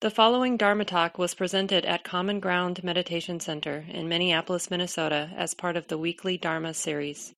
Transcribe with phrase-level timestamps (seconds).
[0.00, 5.54] The following Dharma talk was presented at Common Ground Meditation Center in Minneapolis, Minnesota as
[5.54, 7.34] part of the weekly Dharma series.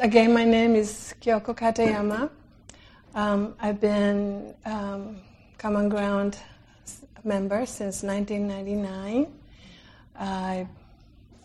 [0.00, 2.28] Again, my name is Kyoko Katayama.
[3.14, 5.20] Um, I've been um,
[5.58, 6.36] Common Ground
[7.22, 9.32] member since 1999.
[10.18, 10.66] I,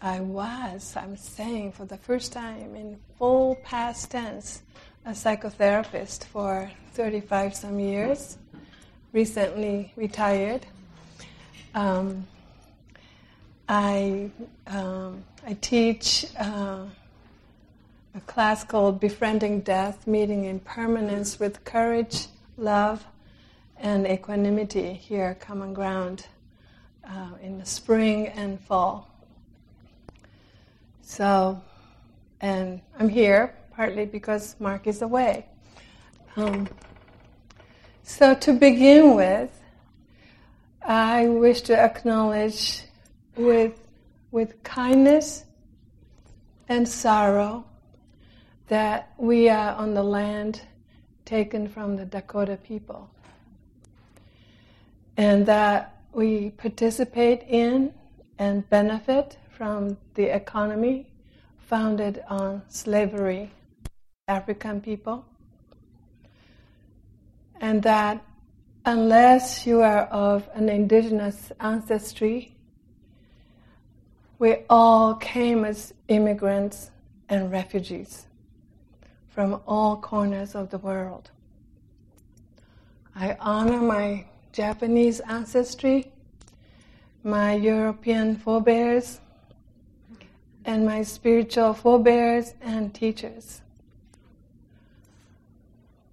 [0.01, 4.63] I was, I'm saying for the first time in full past tense,
[5.05, 8.39] a psychotherapist for 35 some years
[9.13, 10.65] recently retired.
[11.75, 12.27] Um,
[13.69, 14.31] I,
[14.67, 16.85] um, I teach uh,
[18.15, 23.05] a class called Befriending Death, Meeting Impermanence with Courage, Love,
[23.77, 26.25] and Equanimity here Common Ground
[27.07, 29.09] uh, in the spring and fall.
[31.01, 31.61] So,
[32.41, 35.45] and I'm here partly because Mark is away.
[36.35, 36.67] Um,
[38.05, 39.49] so, to begin with,
[40.85, 42.81] I wish to acknowledge
[43.37, 43.79] with,
[44.29, 45.45] with kindness
[46.67, 47.63] and sorrow
[48.67, 50.61] that we are on the land
[51.23, 53.09] taken from the Dakota people.
[55.15, 57.93] And that we participate in
[58.37, 61.07] and benefit from the economy
[61.57, 63.49] founded on slavery,
[64.27, 65.25] African people
[67.59, 68.23] and that
[68.85, 72.55] unless you are of an indigenous ancestry,
[74.39, 76.91] we all came as immigrants
[77.29, 78.25] and refugees
[79.29, 81.31] from all corners of the world.
[83.15, 86.11] I honor my Japanese ancestry,
[87.23, 89.19] my European forebears,
[90.65, 93.61] and my spiritual forebears and teachers.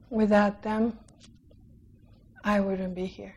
[0.08, 0.98] Without them,
[2.42, 3.34] I wouldn't be here.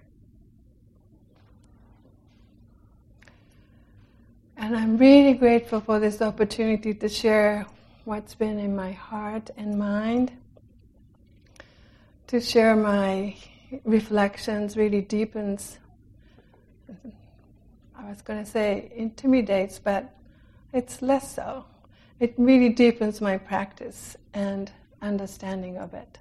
[4.57, 7.65] And I'm really grateful for this opportunity to share
[8.05, 10.31] what's been in my heart and mind,
[12.27, 13.35] to share my
[13.83, 15.79] reflections really deepens.
[17.97, 20.13] I was going to say intimidates, but
[20.71, 21.65] it's less so.
[22.19, 26.17] It really deepens my practice and understanding of it.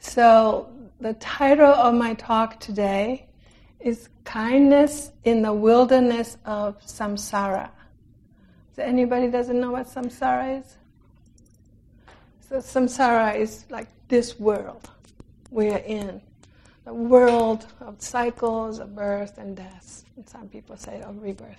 [0.00, 0.68] So,
[1.00, 3.26] the title of my talk today
[3.80, 7.70] is Kindness in the Wilderness of Samsara.
[8.74, 10.76] Does anybody doesn't know what samsara is?
[12.48, 14.90] So samsara is like this world
[15.50, 16.20] we are in.
[16.84, 20.04] The world of cycles of birth and death.
[20.16, 21.56] And some people say of rebirth.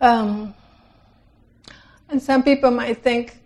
[0.00, 0.54] Um,
[2.08, 3.40] and some people might think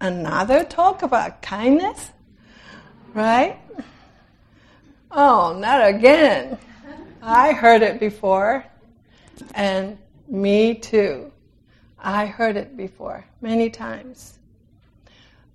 [0.00, 2.10] another talk about kindness?
[3.14, 3.58] Right?
[5.10, 6.58] Oh, not again.
[7.20, 8.64] I heard it before,
[9.54, 9.98] and
[10.28, 11.32] me too.
[11.98, 14.38] I heard it before many times.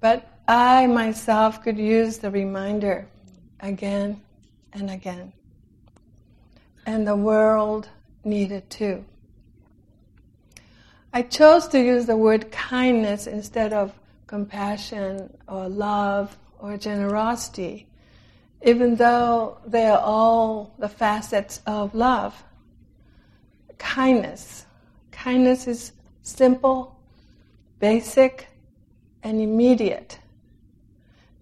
[0.02, 3.08] But I myself could use the reminder
[3.62, 4.22] again
[4.74, 5.32] and again.
[6.86, 7.88] And the world
[8.24, 9.06] needed too.
[11.14, 13.94] I chose to use the word kindness instead of
[14.28, 17.88] compassion or love or generosity,
[18.62, 22.44] even though they are all the facets of love.
[23.78, 24.66] Kindness.
[25.12, 25.92] Kindness is
[26.24, 27.00] simple,
[27.80, 28.48] basic,
[29.24, 30.20] and immediate.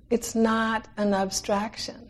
[0.09, 2.09] It's not an abstraction.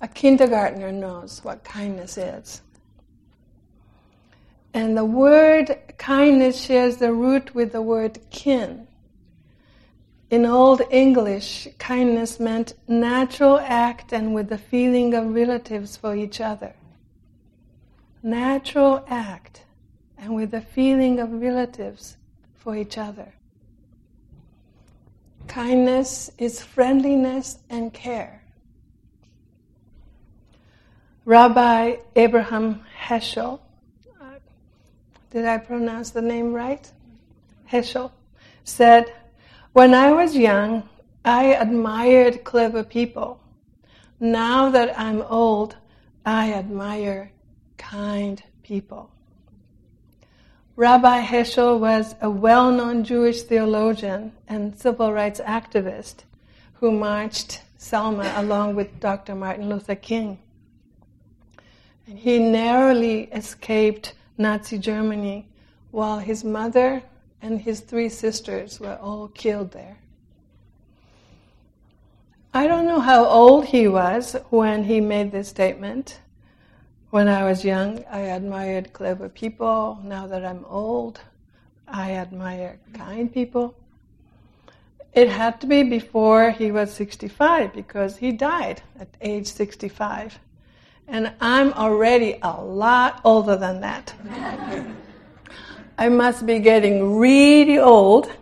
[0.00, 2.62] A kindergartner knows what kindness is.
[4.72, 8.86] And the word kindness shares the root with the word kin.
[10.30, 16.40] In Old English, kindness meant natural act and with the feeling of relatives for each
[16.40, 16.72] other.
[18.22, 19.64] Natural act
[20.16, 22.16] and with the feeling of relatives
[22.54, 23.34] for each other.
[25.48, 28.40] Kindness is friendliness and care.
[31.24, 33.58] Rabbi Abraham Heschel,
[34.20, 34.24] uh,
[35.30, 36.88] did I pronounce the name right?
[37.68, 38.12] Heschel
[38.62, 39.12] said,
[39.72, 40.88] when I was young,
[41.24, 43.40] I admired clever people.
[44.18, 45.76] Now that I'm old,
[46.24, 47.32] I admire
[47.78, 49.10] kind people.
[50.76, 56.24] Rabbi Heschel was a well known Jewish theologian and civil rights activist
[56.74, 59.34] who marched Selma along with Dr.
[59.34, 60.38] Martin Luther King.
[62.06, 65.46] And he narrowly escaped Nazi Germany
[65.90, 67.02] while his mother
[67.42, 69.98] and his three sisters were all killed there.
[72.52, 76.20] I don't know how old he was when he made this statement.
[77.10, 80.00] When I was young, I admired clever people.
[80.02, 81.20] Now that I'm old,
[81.86, 83.74] I admire kind people.
[85.12, 90.38] It had to be before he was 65 because he died at age 65.
[91.08, 94.14] And I'm already a lot older than that.
[96.00, 98.32] I must be getting really old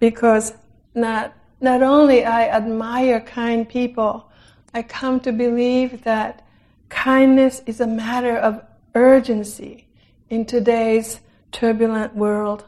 [0.00, 0.54] because
[0.92, 4.28] not, not only I admire kind people,
[4.74, 6.44] I come to believe that
[6.88, 8.64] kindness is a matter of
[8.96, 9.86] urgency
[10.30, 11.20] in today's
[11.52, 12.64] turbulent world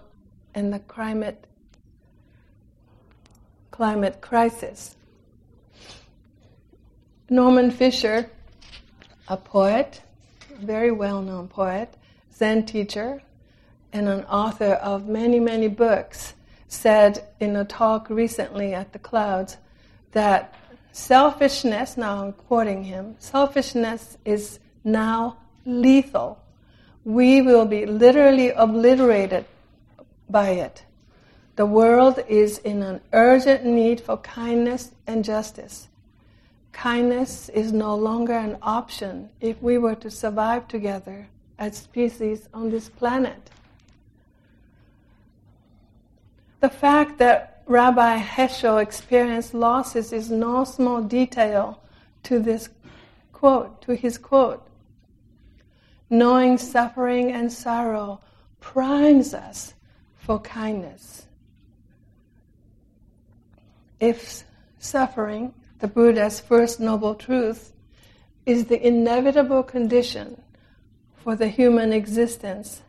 [0.54, 1.44] and the climate
[3.72, 4.94] climate crisis.
[7.28, 8.30] Norman Fischer,
[9.26, 10.00] a poet,
[10.60, 11.92] very well-known poet,
[12.32, 13.20] Zen teacher,
[13.92, 16.34] and an author of many, many books,
[16.68, 19.58] said in a talk recently at the Clouds
[20.12, 20.54] that
[20.92, 26.42] selfishness, now I'm quoting him, selfishness is now lethal.
[27.04, 29.44] We will be literally obliterated
[30.28, 30.84] by it.
[31.56, 35.88] The world is in an urgent need for kindness and justice.
[36.72, 41.28] Kindness is no longer an option if we were to survive together
[41.58, 43.50] as species on this planet.
[46.62, 51.82] The fact that Rabbi Heschel experienced losses is no small detail
[52.22, 52.68] to this
[53.32, 54.64] quote, to his quote.
[56.08, 58.20] Knowing suffering and sorrow
[58.60, 59.74] primes us
[60.14, 61.26] for kindness.
[63.98, 64.44] If
[64.78, 67.72] suffering, the Buddha's first noble truth,
[68.46, 70.40] is the inevitable condition
[71.16, 72.82] for the human existence,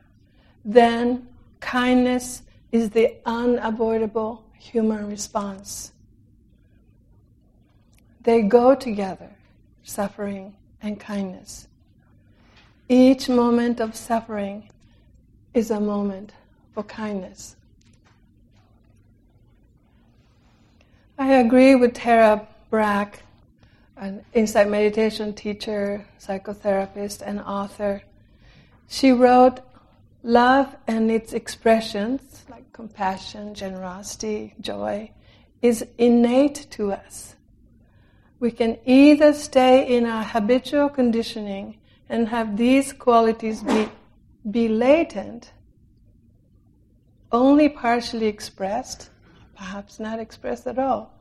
[0.64, 1.28] then
[1.60, 2.44] kindness
[2.74, 5.92] is the unavoidable human response.
[8.24, 9.30] They go together,
[9.84, 11.68] suffering and kindness.
[12.90, 14.72] Each moment of suffering
[15.54, 16.34] is a moment
[16.74, 17.56] for kindness.
[21.20, 23.20] I agree with Tara Brach,
[23.98, 28.02] an insight meditation teacher, psychotherapist, and author.
[28.88, 29.60] She wrote,
[30.26, 35.12] Love and its expressions, like compassion, generosity, joy,
[35.62, 37.36] is innate to us.
[38.40, 41.78] We can either stay in our habitual conditioning
[42.08, 43.90] and have these qualities be,
[44.50, 45.52] be latent,
[47.34, 49.10] only partially expressed,
[49.58, 51.20] perhaps not expressed at all,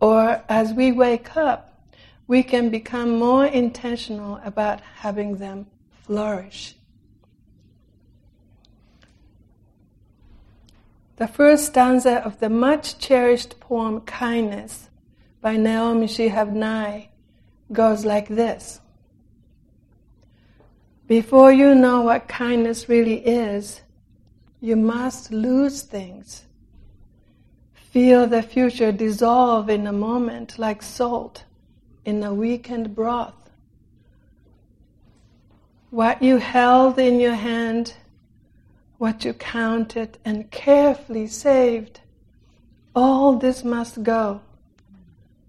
[0.00, 1.86] or as we wake up,
[2.26, 5.66] we can become more intentional about having them
[6.06, 6.77] flourish.
[11.18, 14.88] The first stanza of the much cherished poem Kindness
[15.40, 17.08] by Naomi Shihab Nye
[17.72, 18.80] goes like this
[21.08, 23.80] Before you know what kindness really is,
[24.60, 26.44] you must lose things.
[27.74, 31.42] Feel the future dissolve in a moment like salt
[32.04, 33.50] in a weakened broth.
[35.90, 37.94] What you held in your hand
[38.98, 42.00] what you counted and carefully saved,
[42.94, 44.40] all this must go.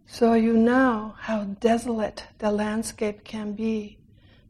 [0.06, 3.97] So you know how desolate the landscape can be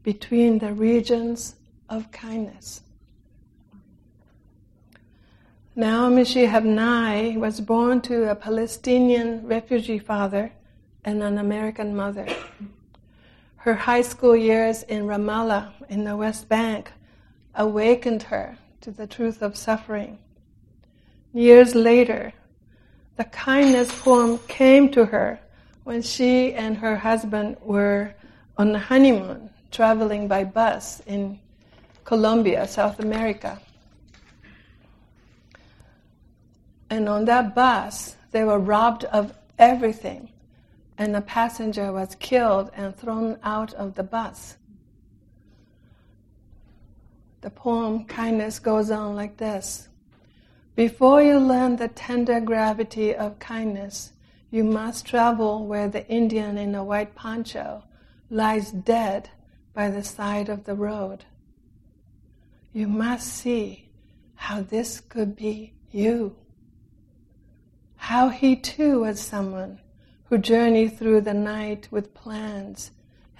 [0.02, 1.56] between the regions
[1.88, 2.82] of kindness.
[5.74, 10.52] Naomi Shihab Nye was born to a Palestinian refugee father
[11.04, 12.26] and an American mother.
[13.56, 16.92] Her high school years in Ramallah in the West Bank
[17.54, 20.18] awakened her to the truth of suffering.
[21.32, 22.32] Years later,
[23.16, 25.38] the kindness poem came to her
[25.84, 28.14] when she and her husband were
[28.56, 31.38] on a honeymoon traveling by bus in
[32.04, 33.60] Colombia, South America.
[36.88, 40.28] And on that bus, they were robbed of everything,
[40.98, 44.56] and a passenger was killed and thrown out of the bus.
[47.42, 49.88] The poem Kindness goes on like this
[50.74, 54.12] Before you learn the tender gravity of kindness,
[54.50, 57.84] you must travel where the Indian in a white poncho
[58.28, 59.30] lies dead
[59.72, 61.24] by the side of the road.
[62.74, 63.88] You must see
[64.34, 66.36] how this could be you.
[67.96, 69.80] How he too was someone
[70.24, 72.90] who journeyed through the night with plans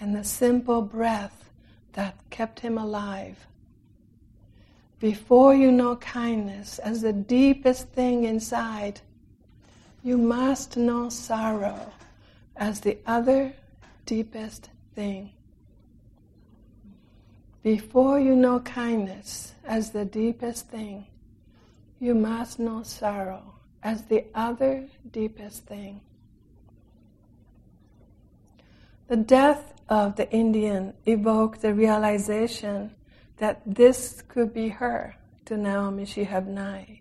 [0.01, 1.51] and the simple breath
[1.93, 3.47] that kept him alive
[5.01, 9.01] before you know kindness as the deepest thing inside,
[10.03, 11.93] you must know sorrow
[12.55, 13.53] as the other
[14.05, 15.31] deepest thing.
[17.63, 21.07] Before you know kindness as the deepest thing,
[21.99, 26.03] you must know sorrow as the other deepest thing.
[29.09, 32.95] The death of the Indian evoked the realization
[33.41, 35.17] that this could be her
[35.47, 37.01] to Naomi Shihab Nye.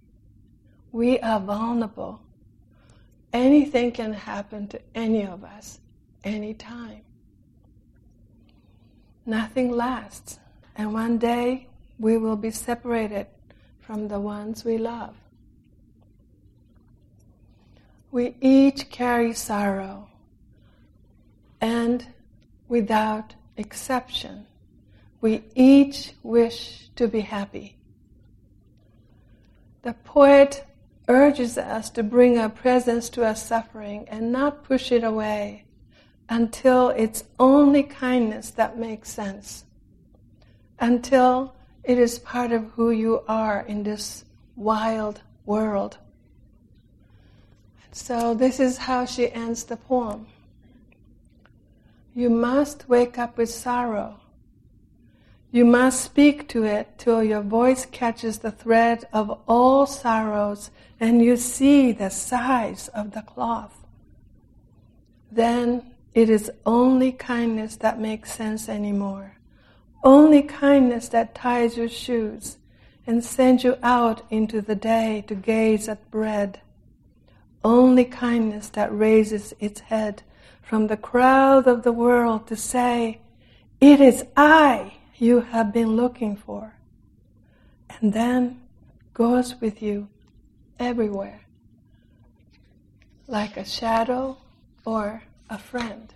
[0.93, 2.22] We are vulnerable.
[3.34, 5.81] Anything can happen to any of us,
[6.24, 7.01] anytime.
[9.25, 10.39] Nothing lasts,
[10.77, 11.67] and one day
[12.00, 13.27] we will be separated
[13.81, 15.15] from the ones we love.
[18.12, 20.08] We each carry sorrow,
[21.60, 22.08] and
[22.69, 24.48] without exception,
[25.21, 27.77] we each wish to be happy.
[29.81, 30.65] The poet
[31.07, 35.65] urges us to bring our presence to our suffering and not push it away
[36.29, 39.65] until it's only kindness that makes sense,
[40.79, 44.23] until it is part of who you are in this
[44.55, 45.97] wild world.
[47.91, 50.27] So, this is how she ends the poem.
[52.13, 54.19] You must wake up with sorrow.
[55.51, 61.24] You must speak to it till your voice catches the thread of all sorrows and
[61.24, 63.75] you see the size of the cloth.
[65.32, 69.38] Then it is only kindness that makes sense anymore.
[70.03, 72.58] Only kindness that ties your shoes
[73.08, 76.62] and sends you out into the day to gaze at bread.
[77.63, 80.22] Only kindness that raises its head
[80.62, 83.20] from the crowd of the world to say,
[83.82, 86.73] It is I you have been looking for.
[87.89, 88.61] And then
[89.13, 90.07] goes with you
[90.79, 91.41] everywhere,
[93.27, 94.38] like a shadow
[94.85, 96.13] or a friend.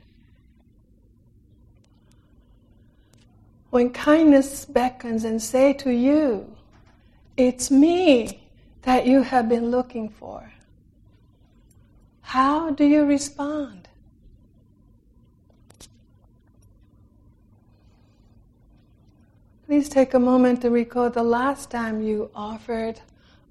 [3.72, 6.56] When kindness beckons and say to you,
[7.36, 8.44] it's me
[8.84, 10.52] that you have been looking for.
[12.22, 13.90] How do you respond?
[19.74, 23.02] Please take a moment to recall the last time you offered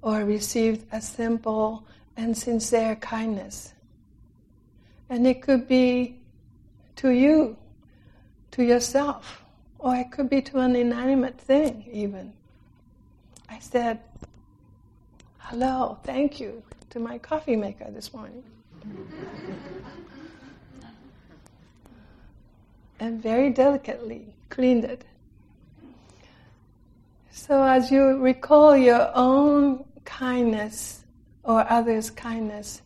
[0.01, 3.73] or received a simple and sincere kindness.
[5.09, 6.21] And it could be
[6.95, 7.57] to you,
[8.51, 9.43] to yourself
[9.79, 12.31] or it could be to an inanimate thing, even.
[13.49, 13.99] I said,
[15.39, 18.45] hello, thank you, to my coffee maker this morning.
[23.01, 25.03] and very delicately cleaned it.
[27.35, 31.03] So, as you recall your own kindness
[31.43, 32.83] or others' kindness,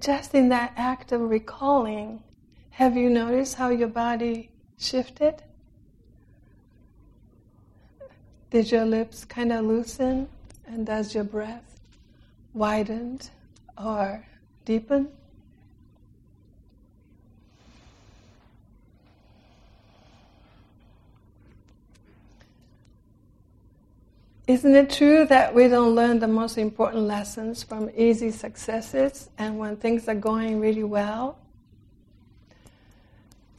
[0.00, 2.22] just in that act of recalling,
[2.70, 5.42] have you noticed how your body shifted?
[8.50, 10.28] Did your lips kind of loosen?
[10.64, 11.80] And does your breath
[12.54, 13.18] widen
[13.76, 14.24] or
[14.64, 15.08] deepen?
[24.48, 29.58] Isn't it true that we don't learn the most important lessons from easy successes and
[29.58, 31.36] when things are going really well?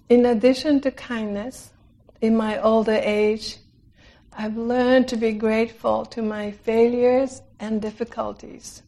[0.09, 1.69] In addition to kindness,
[2.21, 3.57] in my older age,
[4.33, 8.81] I've learned to be grateful to my failures and difficulties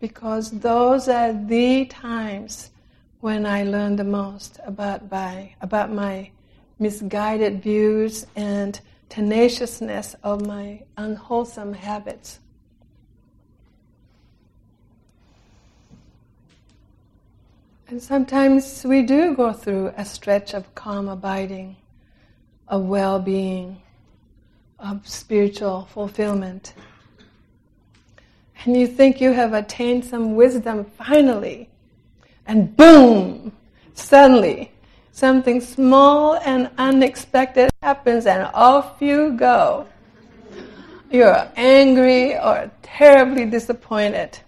[0.00, 2.72] because those are the times
[3.20, 6.32] when I learn the most about my, about my
[6.80, 8.80] misguided views and
[9.10, 12.38] tenaciousness of my unwholesome habits.
[17.88, 21.76] And sometimes we do go through a stretch of calm abiding,
[22.68, 23.82] of well being
[24.78, 26.72] of spiritual fulfillment.
[28.64, 31.68] And you think you have attained some wisdom finally,
[32.46, 33.52] and boom,
[33.94, 34.70] suddenly
[35.20, 39.86] something small and unexpected happens, and off you go.
[41.10, 44.38] You're angry or terribly disappointed,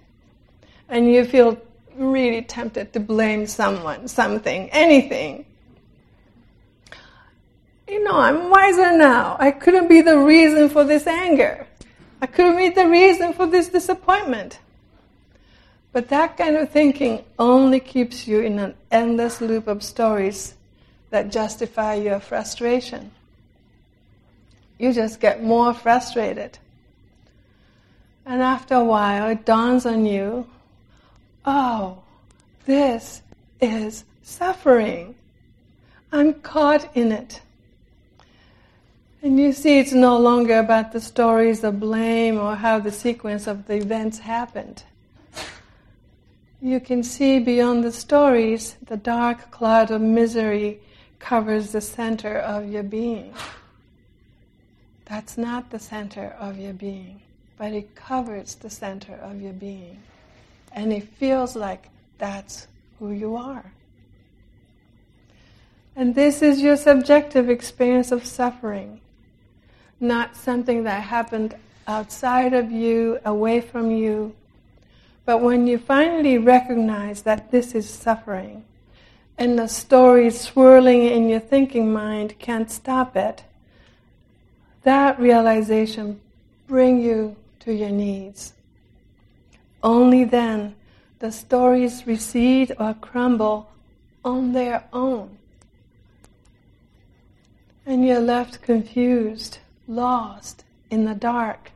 [0.89, 1.61] and you feel
[1.95, 5.45] really tempted to blame someone, something, anything
[7.93, 9.37] you know, I'm wiser now.
[9.39, 11.67] I couldn't be the reason for this anger.
[12.23, 14.61] I couldn't be the reason for this disappointment.
[15.93, 20.55] But that kind of thinking only keeps you in an endless loop of stories
[21.13, 23.13] that justify your frustration.
[24.79, 26.59] You just get more frustrated.
[28.27, 30.47] And after a while, it dawns on you
[31.45, 31.99] oh,
[32.67, 33.23] this
[33.61, 35.15] is suffering.
[36.13, 37.41] I'm caught in it.
[39.23, 43.47] And you see, it's no longer about the stories of blame or how the sequence
[43.47, 44.83] of the events happened.
[46.61, 50.81] You can see beyond the stories, the dark cloud of misery
[51.23, 53.33] covers the center of your being.
[55.07, 57.23] That's not the center of your being,
[57.57, 60.03] but it covers the center of your being.
[60.73, 61.89] And it feels like
[62.19, 62.67] that's
[62.99, 63.73] who you are.
[65.95, 69.01] And this is your subjective experience of suffering,
[70.01, 71.55] not something that happened
[71.87, 74.35] outside of you, away from you.
[75.25, 78.65] But when you finally recognize that this is suffering,
[79.43, 83.43] and the stories swirling in your thinking mind can't stop it,
[84.85, 86.21] that realization
[86.69, 88.53] bring you to your knees.
[89.83, 90.77] Only then
[91.19, 93.69] the stories recede or crumble
[94.25, 95.37] on their own
[97.85, 99.59] and you're left confused,
[99.89, 101.73] lost in the dark.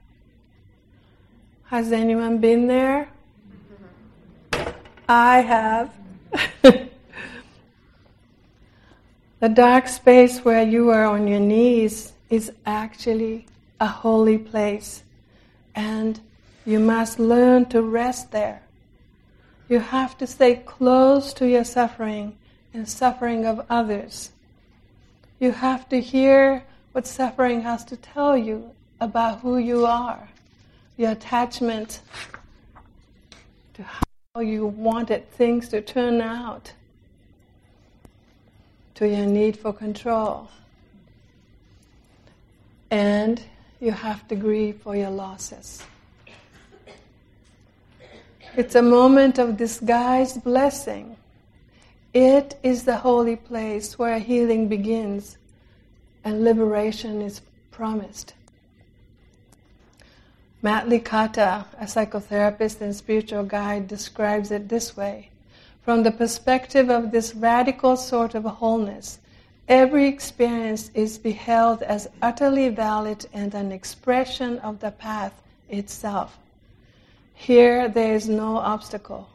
[1.65, 3.09] Has anyone been there?
[4.53, 4.71] Mm-hmm.
[5.09, 5.93] I have.
[9.41, 13.47] the dark space where you are on your knees is actually
[13.81, 15.03] a holy place,
[15.75, 16.21] and
[16.65, 18.63] you must learn to rest there.
[19.69, 22.37] You have to stay close to your suffering
[22.73, 24.31] and suffering of others
[25.39, 30.29] you have to hear what suffering has to tell you about who you are,
[30.97, 32.01] your attachment
[33.75, 36.73] to how you wanted things to turn out,
[38.97, 40.49] to your need for control.
[42.91, 43.43] And
[43.81, 45.83] you have to grieve for your losses.
[48.57, 51.17] It's a moment of disguised blessing
[52.17, 55.37] it is the holy place where healing begins
[56.25, 58.33] and liberation is promised.
[60.63, 65.29] Matt Licata, a psychotherapist and spiritual guide, describes it this way.
[65.87, 69.21] From the perspective of this radical sort of wholeness,
[69.69, 76.39] every experience is beheld as utterly valid and an expression of the path itself.
[77.35, 79.29] Here there is no obstacle.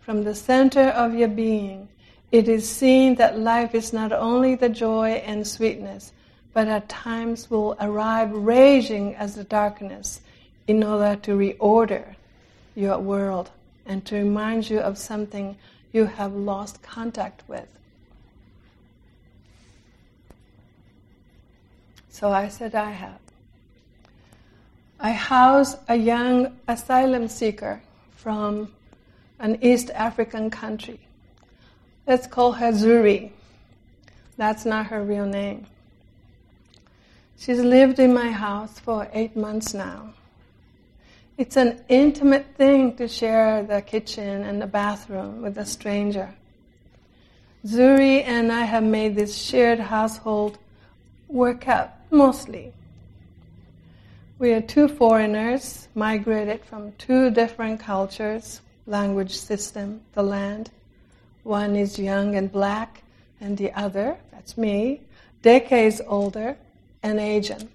[0.00, 1.86] From the center of your being,
[2.32, 6.12] it is seen that life is not only the joy and sweetness,
[6.54, 10.22] but at times will arrive raging as the darkness
[10.66, 12.14] in order to reorder
[12.74, 13.50] your world
[13.84, 15.58] and to remind you of something
[15.92, 17.68] you have lost contact with.
[22.08, 23.20] So I said, I have.
[24.98, 27.80] I house a young asylum seeker
[28.16, 28.70] from
[29.38, 31.00] an East African country.
[32.06, 33.30] Let's call her Zuri.
[34.36, 35.66] That's not her real name.
[37.38, 40.12] She's lived in my house for eight months now.
[41.40, 46.34] It's an intimate thing to share the kitchen and the bathroom with a stranger.
[47.64, 50.58] Zuri and I have made this shared household
[51.28, 52.74] work out mostly.
[54.38, 60.70] We are two foreigners migrated from two different cultures, language system, the land.
[61.44, 63.02] One is young and black,
[63.40, 65.00] and the other, that's me,
[65.40, 66.58] decades older
[67.02, 67.70] and Asian.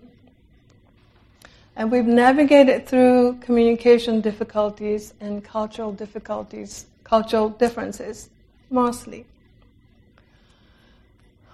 [1.76, 8.30] And we've navigated through communication difficulties and cultural difficulties, cultural differences,
[8.70, 9.26] mostly.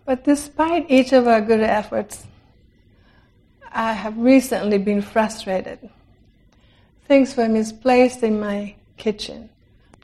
[0.06, 2.26] But despite each of our good efforts,
[3.72, 5.90] I have recently been frustrated.
[7.08, 9.50] Things were misplaced in my kitchen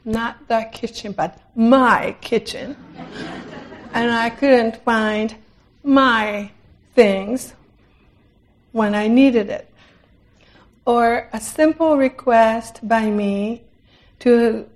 [0.08, 2.76] not the kitchen, but my kitchen.
[3.92, 5.34] and I couldn't find
[5.82, 6.50] my
[6.94, 7.54] things
[8.72, 9.67] when I needed it.
[10.88, 13.60] Or a simple request by me
[14.20, 14.66] to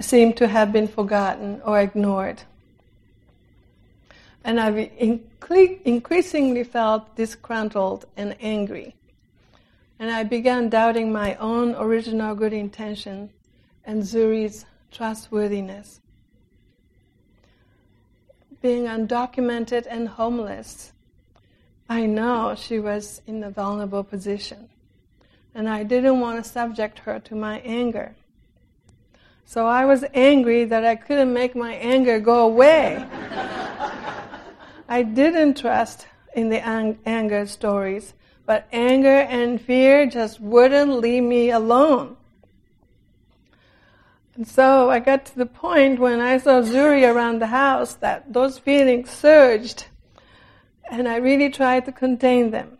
[0.00, 2.40] seem to have been forgotten or ignored.
[4.42, 8.94] And I've incre- increasingly felt disgruntled and angry.
[9.98, 13.28] And I began doubting my own original good intention
[13.84, 16.00] and Zuri's trustworthiness.
[18.62, 20.92] Being undocumented and homeless,
[21.90, 24.70] I know she was in a vulnerable position,
[25.54, 28.14] and I didn't want to subject her to my anger.
[29.44, 33.04] So I was angry that I couldn't make my anger go away.
[34.88, 38.14] I didn't trust in the ang- anger stories,
[38.46, 42.16] but anger and fear just wouldn't leave me alone.
[44.36, 48.32] And so I got to the point when I saw Zuri around the house that
[48.32, 49.86] those feelings surged.
[50.90, 52.78] And I really tried to contain them.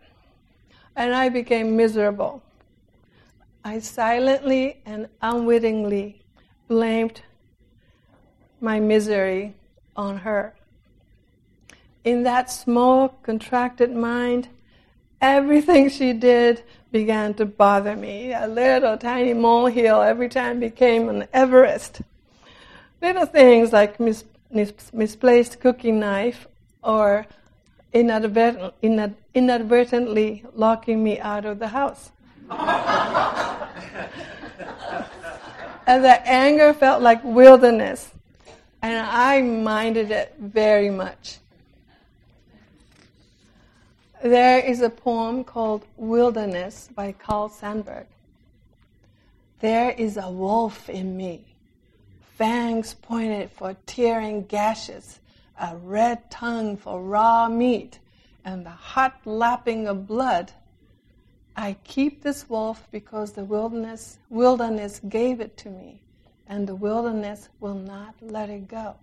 [0.95, 2.41] And I became miserable.
[3.63, 6.23] I silently and unwittingly
[6.67, 7.21] blamed
[8.59, 9.53] my misery
[9.95, 10.55] on her.
[12.03, 14.47] In that small, contracted mind,
[15.21, 18.33] everything she did began to bother me.
[18.33, 22.01] A little tiny molehill every time became an Everest.
[22.99, 26.47] Little things like mis- mis- misplaced cooking knife
[26.83, 27.27] or
[27.93, 32.11] inadvertent, inad- inadvertently locking me out of the house.
[35.87, 38.11] And the anger felt like wilderness,
[38.81, 41.37] and I minded it very much.
[44.23, 48.05] There is a poem called Wilderness by Carl Sandburg.
[49.61, 51.45] There is a wolf in me,
[52.37, 55.19] fangs pointed for tearing gashes,
[55.59, 57.99] a red tongue for raw meat,
[58.45, 60.51] and the hot lapping of blood.
[61.55, 66.01] I keep this wolf because the wilderness, wilderness gave it to me,
[66.47, 68.95] and the wilderness will not let it go.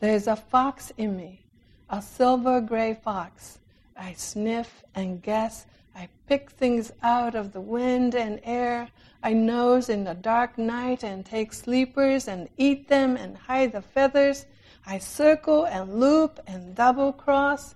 [0.00, 1.44] There is a fox in me,
[1.90, 3.60] a silver gray fox
[4.00, 5.66] I sniff and guess.
[5.94, 8.88] I pick things out of the wind and air.
[9.22, 13.82] I nose in the dark night and take sleepers and eat them and hide the
[13.82, 14.46] feathers.
[14.86, 17.74] I circle and loop and double cross.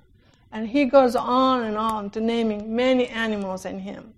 [0.55, 4.15] And he goes on and on to naming many animals in him.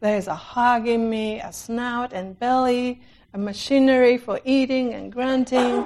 [0.00, 3.02] There's a hog in me, a snout and belly,
[3.34, 5.84] a machinery for eating and grunting.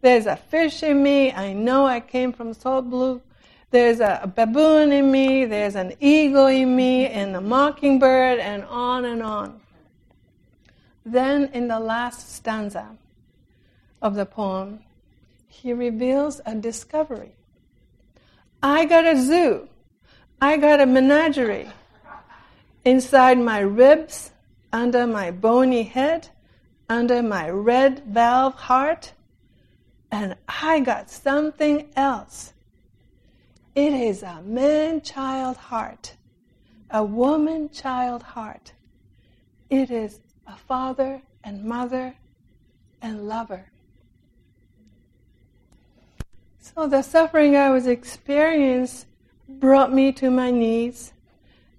[0.00, 3.20] There's a fish in me, I know I came from salt blue
[3.74, 9.04] there's a baboon in me, there's an eagle in me, and a mockingbird, and on
[9.04, 9.60] and on.
[11.04, 12.96] Then, in the last stanza
[14.00, 14.78] of the poem,
[15.48, 17.32] he reveals a discovery.
[18.64, 19.68] I got a zoo,
[20.40, 21.68] I got a menagerie.
[22.84, 24.32] Inside my ribs,
[24.72, 26.28] under my bony head,
[26.88, 29.12] under my red valve heart,
[30.10, 32.54] and I got something else
[33.74, 36.14] it is a man child heart,
[36.90, 38.72] a woman child heart.
[39.68, 42.14] It is a father and mother
[43.02, 43.66] and lover.
[46.74, 49.08] So the suffering I was experiencing
[49.48, 51.12] brought me to my knees,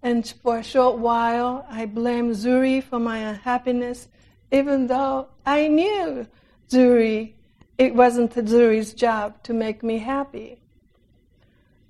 [0.01, 4.07] and for a short while I blamed Zuri for my unhappiness,
[4.51, 6.27] even though I knew
[6.69, 7.33] Zuri,
[7.77, 10.61] it wasn't Zuri's job to make me happy.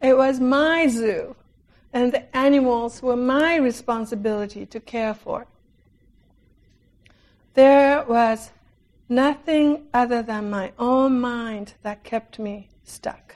[0.02, 1.36] It was my zoo,
[1.94, 5.46] and the animals were my responsibility to care for.
[7.54, 8.50] There was
[9.08, 13.36] nothing other than my own mind that kept me stuck.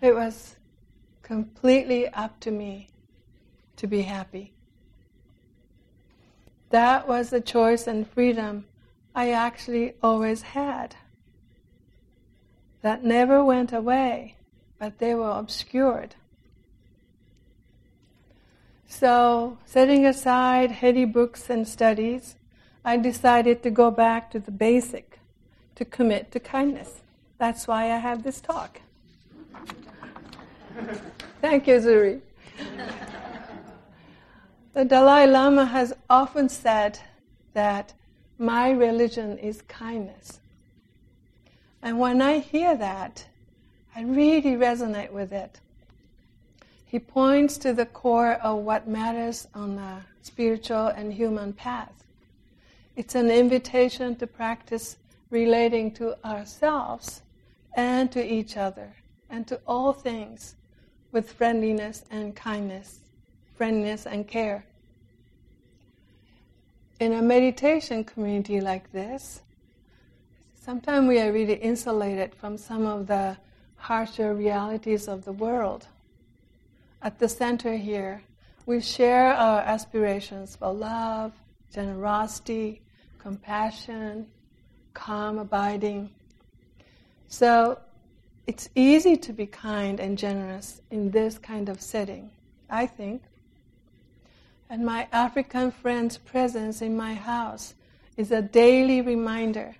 [0.00, 0.56] It was
[1.22, 2.88] completely up to me
[3.76, 4.52] to be happy.
[6.70, 8.66] That was the choice and freedom
[9.14, 10.94] I actually always had.
[12.82, 14.36] That never went away
[14.78, 16.14] but they were obscured.
[18.88, 22.36] So, setting aside heady books and studies,
[22.84, 25.18] I decided to go back to the basic,
[25.74, 27.02] to commit to kindness.
[27.38, 28.80] That's why I have this talk.
[31.40, 32.20] Thank you, Zuri.
[34.72, 36.98] the Dalai Lama has often said
[37.52, 37.92] that
[38.38, 40.40] my religion is kindness.
[41.82, 43.26] And when I hear that,
[43.94, 45.60] I really resonate with it.
[46.86, 51.92] He points to the core of what matters on the spiritual and human path.
[52.94, 54.96] It's an invitation to practice
[55.30, 57.22] relating to ourselves
[57.76, 58.92] and to each other
[59.30, 60.56] and to all things
[61.12, 63.00] with friendliness and kindness,
[63.54, 64.64] friendliness and care.
[66.98, 69.42] In a meditation community like this,
[70.54, 73.36] sometimes we are really insulated from some of the
[73.76, 75.86] harsher realities of the world.
[77.02, 78.22] At the center here,
[78.64, 81.32] we share our aspirations for love,
[81.72, 82.80] generosity,
[83.18, 84.26] compassion,
[84.94, 86.10] calm abiding.
[87.28, 87.78] So
[88.46, 92.30] it's easy to be kind and generous in this kind of setting,
[92.70, 93.22] I think.
[94.68, 97.74] And my African friend's presence in my house
[98.16, 99.76] is a daily reminder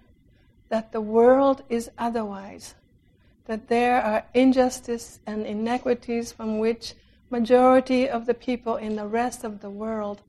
[0.69, 2.75] that the world is otherwise
[3.47, 6.95] that there are injustice and inequities from which
[7.31, 10.21] majority of the people in the rest of the world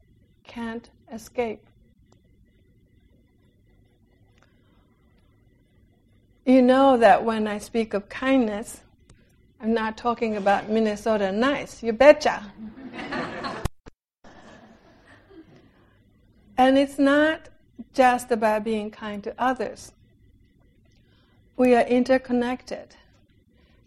[0.43, 1.65] can't escape.
[6.47, 8.79] You know that when I speak of kindness,
[9.60, 12.51] I'm not talking about Minnesota nice, you betcha.
[16.57, 17.49] and it's not
[17.93, 19.91] just about being kind to others.
[21.57, 22.95] We are interconnected.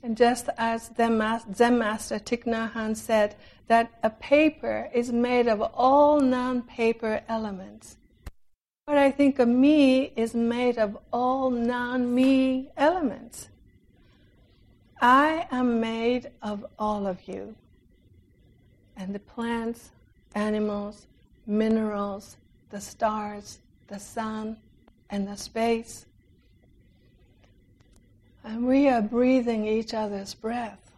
[0.03, 3.37] And just as Zen Master Thich Nhat Hanh said,
[3.69, 7.97] that a paper is made of all non paper elements.
[8.91, 13.49] What I think of me is made of all non me elements.
[15.01, 17.55] I am made of all of you.
[18.97, 19.91] And the plants,
[20.35, 21.07] animals,
[21.47, 22.37] minerals,
[22.71, 24.57] the stars, the sun,
[25.09, 26.05] and the space.
[28.43, 30.91] And we are breathing each other's breath.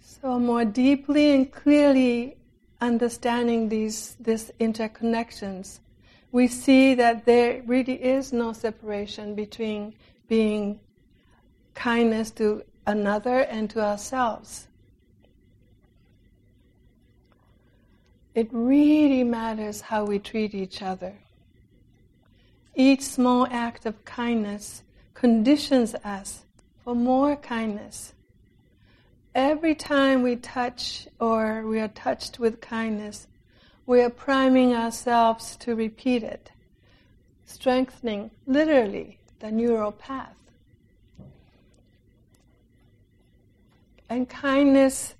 [0.00, 2.36] So, more deeply and clearly
[2.80, 5.80] understanding these, these interconnections,
[6.32, 9.94] we see that there really is no separation between
[10.28, 10.80] being
[11.74, 14.66] kindness to another and to ourselves.
[18.34, 21.14] It really matters how we treat each other.
[22.74, 24.82] Each small act of kindness
[25.14, 26.44] conditions us
[26.82, 28.12] for more kindness.
[29.34, 33.26] Every time we touch or we are touched with kindness,
[33.84, 36.52] we are priming ourselves to repeat it,
[37.44, 40.36] strengthening literally the neural path.
[44.08, 45.14] And kindness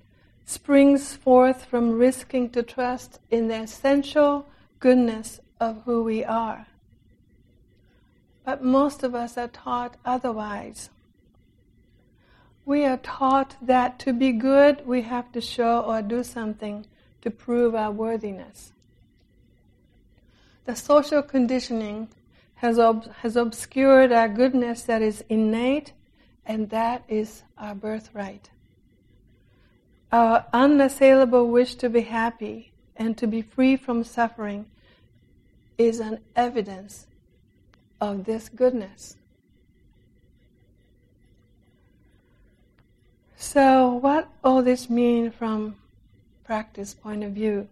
[0.47, 4.47] springs forth from risking to trust in the essential
[4.79, 6.67] goodness of who we are.
[8.45, 10.91] But most of us are taught otherwise.
[12.67, 16.87] We are taught that to be good, we have to show or do something
[17.23, 18.73] to prove our worthiness.
[20.65, 22.09] The social conditioning
[22.57, 25.93] has, ob- has obscured our goodness that is innate,
[26.47, 28.49] and that is our birthright.
[30.11, 34.67] Our unassailable wish to be happy and to be free from suffering
[35.77, 37.07] is an evidence
[38.01, 39.17] of this goodness.
[43.37, 45.77] So, what all this mean from
[46.45, 47.69] practice point of view?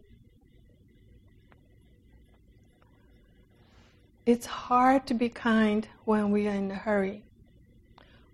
[4.27, 7.23] It's hard to be kind when we are in a hurry,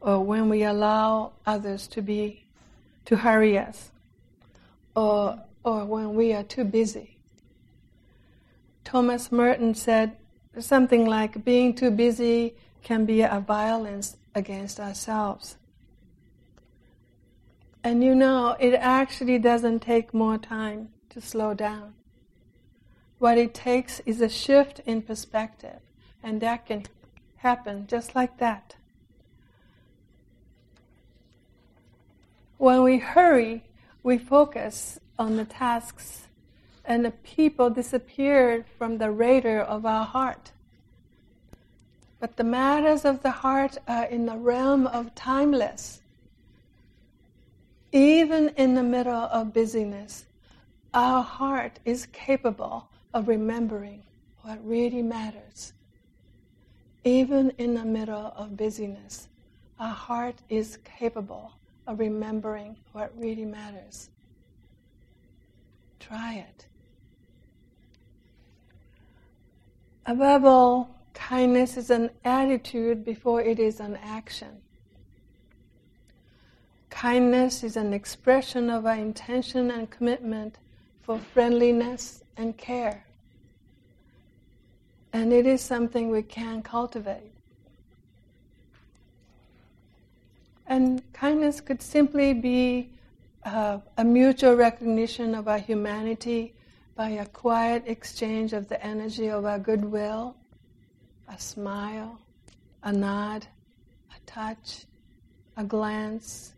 [0.00, 2.44] or when we allow others to be
[3.06, 3.90] to hurry us,
[4.94, 7.16] or or when we are too busy.
[8.84, 10.16] Thomas Merton said
[10.58, 15.56] something like being too busy can be a violence against ourselves.
[17.84, 21.94] And you know, it actually doesn't take more time to slow down.
[23.18, 25.80] What it takes is a shift in perspective,
[26.22, 26.84] and that can
[27.36, 28.76] happen just like that.
[32.58, 33.64] When we hurry,
[34.02, 36.26] we focus on the tasks,
[36.84, 40.52] and the people disappear from the radar of our heart.
[42.20, 46.00] But the matters of the heart are in the realm of timeless
[47.92, 50.26] even in the middle of busyness,
[50.92, 54.02] our heart is capable of remembering
[54.42, 55.72] what really matters.
[57.04, 59.28] Even in the middle of busyness,
[59.78, 61.52] our heart is capable
[61.86, 64.10] of remembering what really matters.
[66.00, 66.66] Try it.
[70.06, 74.60] Above all, kindness is an attitude before it is an action.
[76.98, 80.58] Kindness is an expression of our intention and commitment
[81.00, 83.04] for friendliness and care.
[85.12, 87.30] And it is something we can cultivate.
[90.66, 92.90] And kindness could simply be
[93.44, 96.52] uh, a mutual recognition of our humanity
[96.96, 100.34] by a quiet exchange of the energy of our goodwill,
[101.28, 102.18] a smile,
[102.82, 103.46] a nod,
[104.10, 104.86] a touch,
[105.56, 106.54] a glance,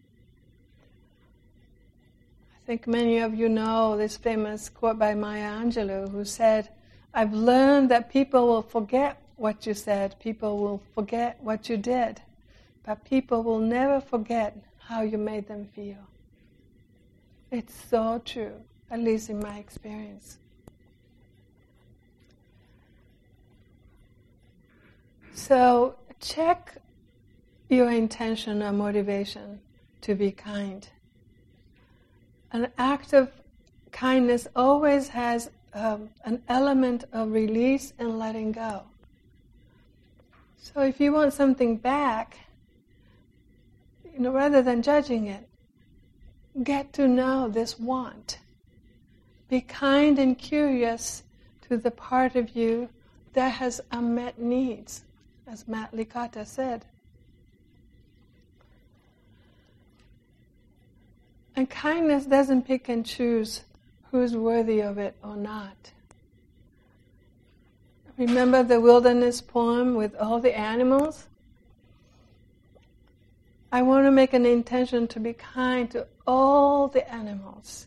[2.70, 6.68] think many of you know this famous quote by Maya Angelou, who said,
[7.12, 12.22] I've learned that people will forget what you said, people will forget what you did,
[12.86, 16.06] but people will never forget how you made them feel.
[17.50, 18.54] It's so true,
[18.88, 20.38] at least in my experience.
[25.34, 26.76] So check
[27.68, 29.58] your intention or motivation
[30.02, 30.88] to be kind
[32.52, 33.30] an act of
[33.92, 38.82] kindness always has um, an element of release and letting go.
[40.56, 42.36] So if you want something back,
[44.12, 45.48] you know, rather than judging it,
[46.62, 48.38] get to know this want.
[49.48, 51.22] Be kind and curious
[51.68, 52.88] to the part of you
[53.32, 55.04] that has unmet needs,
[55.46, 56.84] as Matt Licata said.
[61.56, 63.62] And kindness doesn't pick and choose
[64.10, 65.92] who's worthy of it or not.
[68.16, 71.26] Remember the wilderness poem with all the animals?
[73.72, 77.86] I want to make an intention to be kind to all the animals.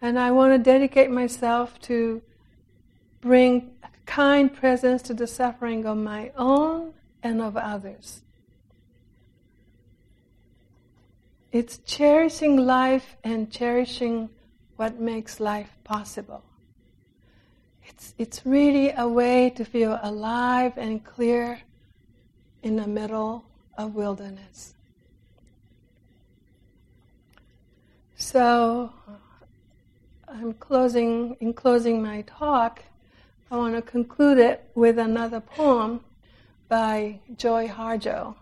[0.00, 2.22] And I want to dedicate myself to
[3.20, 3.70] bring
[4.04, 6.92] kind presence to the suffering of my own
[7.22, 8.22] and of others.
[11.52, 14.30] It's cherishing life and cherishing
[14.76, 16.42] what makes life possible.
[17.86, 21.60] It's, it's really a way to feel alive and clear
[22.62, 23.44] in the middle
[23.76, 24.74] of wilderness.
[28.16, 28.90] So,
[30.26, 32.82] I'm closing, in closing my talk,
[33.50, 36.00] I want to conclude it with another poem
[36.68, 38.36] by Joy Harjo.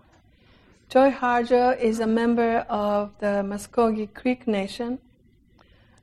[0.90, 4.98] Joy Harjo is a member of the Muskogee Creek Nation,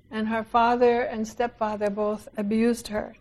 [0.10, 3.13] and her father and stepfather both abused her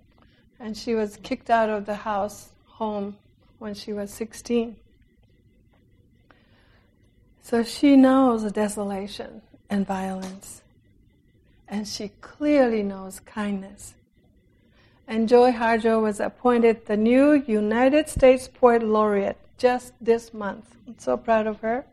[0.58, 3.16] and she was kicked out of the house home
[3.58, 4.76] when she was 16.
[7.42, 10.62] So she knows desolation and violence,
[11.68, 13.94] and she clearly knows kindness.
[15.06, 20.76] And Joy Harjo was appointed the new United States Poet Laureate just this month.
[20.86, 21.84] I'm so proud of her.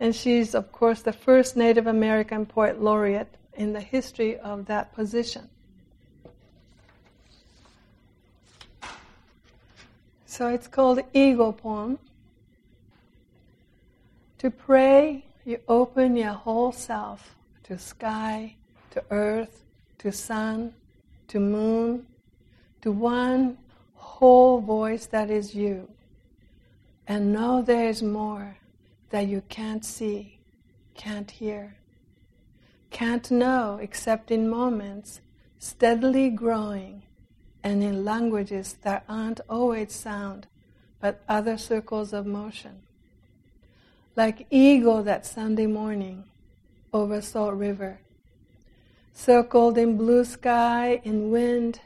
[0.00, 4.94] And she's, of course, the first Native American Poet Laureate in the history of that
[4.94, 5.48] position.
[10.26, 11.98] So it's called Eagle Poem.
[14.38, 18.54] To pray, you open your whole self to sky,
[18.92, 19.64] to earth,
[19.98, 20.72] to sun,
[21.26, 22.06] to moon,
[22.82, 23.58] to one
[23.96, 25.88] whole voice that is you.
[27.08, 28.58] And know there is more
[29.08, 30.40] that you can't see,
[30.94, 31.74] can't hear,
[32.90, 35.22] can't know except in moments
[35.58, 37.02] steadily growing
[37.64, 40.46] and in languages that aren't always sound,
[41.00, 42.82] but other circles of motion.
[44.14, 46.24] Like eagle that Sunday morning
[46.92, 48.00] over Salt River,
[49.14, 51.80] circled in blue sky and wind,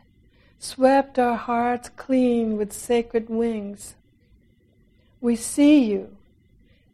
[0.58, 3.94] swept our hearts clean with sacred wings.
[5.22, 6.14] We see you,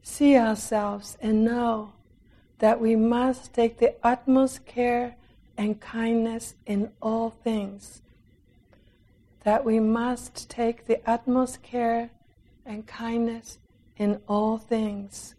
[0.04, 1.94] see ourselves, and know
[2.60, 5.16] that we must take the utmost care
[5.56, 8.02] and kindness in all things
[9.48, 12.10] that we must take the utmost care
[12.66, 13.56] and kindness
[13.96, 15.34] in all things.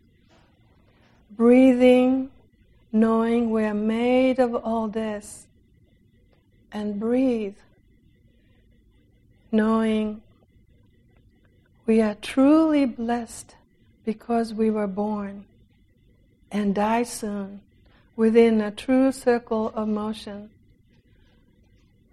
[1.30, 2.32] Breathing,
[2.92, 5.46] knowing we're made of all this,
[6.72, 7.58] and breathe,
[9.52, 10.24] knowing
[11.90, 13.56] we are truly blessed
[14.06, 15.44] because we were born
[16.52, 17.62] and die soon
[18.16, 20.52] within a true circle of motion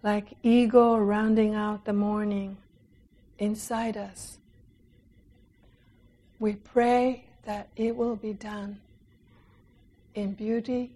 [0.03, 2.57] like ego rounding out the morning
[3.39, 4.39] inside us.
[6.39, 8.81] We pray that it will be done
[10.15, 10.91] in beauty,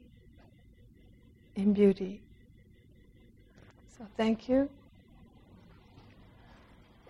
[1.55, 2.23] in beauty.
[3.99, 4.71] So thank you.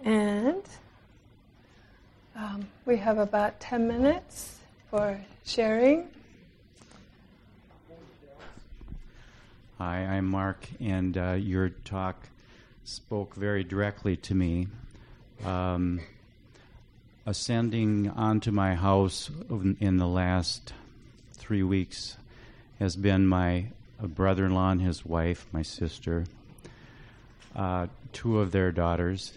[0.02, 0.64] And
[2.36, 4.58] um, we have about 10 minutes
[4.90, 6.08] for sharing.
[9.78, 12.28] Hi, I'm Mark, and uh, your talk
[12.84, 14.68] spoke very directly to me.
[15.44, 16.00] Um,
[17.24, 19.30] ascending onto my house
[19.80, 20.74] in the last
[21.32, 22.16] three weeks
[22.78, 23.66] has been my
[24.02, 26.24] brother in law and his wife, my sister,
[27.56, 29.32] uh, two of their daughters,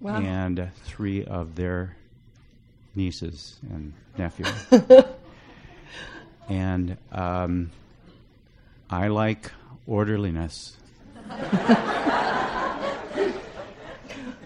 [0.00, 0.20] wow.
[0.20, 1.96] and three of their
[2.96, 4.48] nieces and nephews.
[6.48, 7.70] and um,
[8.90, 9.50] I like
[9.86, 10.76] orderliness.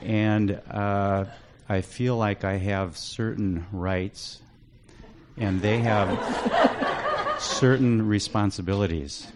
[0.03, 1.25] and uh,
[1.69, 4.41] I feel like I have certain rights,
[5.37, 9.27] and they have certain responsibilities.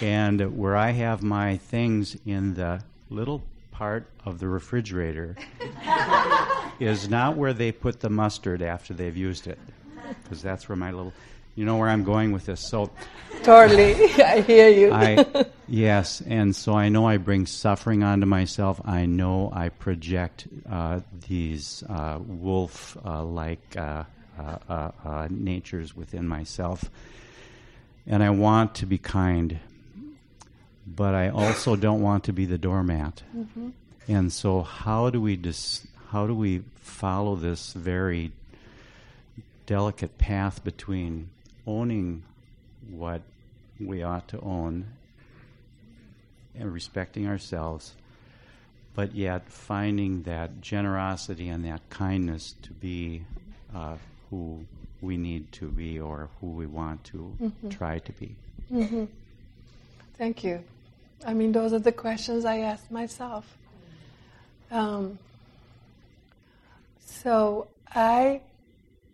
[0.00, 5.36] And where I have my things in the little part of the refrigerator
[6.80, 9.58] is not where they put the mustard after they've used it,
[10.22, 11.12] because that's where my little
[11.54, 12.60] you know where I'm going with this.
[12.60, 12.90] So
[13.42, 14.92] totally, I hear you.
[14.92, 18.80] I yes, and so I know I bring suffering onto myself.
[18.84, 24.04] I know I project uh, these uh, wolf-like uh,
[24.38, 26.90] uh, uh, natures within myself,
[28.06, 29.58] and I want to be kind,
[30.86, 33.22] but I also don't want to be the doormat.
[33.36, 33.70] Mm-hmm.
[34.08, 38.32] And so, how do we dis- how do we follow this very
[39.66, 41.30] delicate path between
[41.66, 42.24] owning
[42.90, 43.22] what
[43.78, 44.84] we ought to own
[46.58, 47.94] and respecting ourselves,
[48.94, 53.22] but yet finding that generosity and that kindness to be
[53.72, 53.94] uh,
[54.30, 54.66] who
[55.00, 57.68] we need to be or who we want to mm-hmm.
[57.68, 58.34] try to be.
[58.72, 59.04] Mm-hmm.
[60.18, 60.64] Thank you.
[61.24, 63.56] I mean, those are the questions I ask myself.
[64.72, 65.18] Um,
[67.10, 68.40] so I,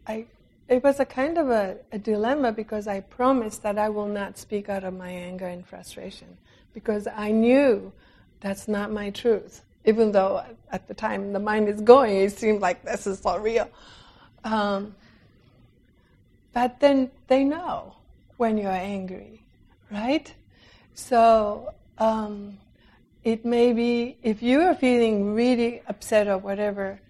[0.06, 0.26] I,
[0.68, 4.36] it was a kind of a, a, dilemma because I promised that I will not
[4.36, 6.36] speak out of my anger and frustration
[6.74, 7.90] because I knew
[8.40, 9.62] that's not my truth.
[9.86, 13.38] Even though at the time the mind is going, it seemed like this is so
[13.38, 13.70] real.
[14.44, 14.94] Um,
[16.52, 17.94] but then they know
[18.36, 19.42] when you're angry,
[19.90, 20.32] right?
[20.94, 22.58] So um,
[23.24, 27.00] it may be, if you are feeling really upset or whatever,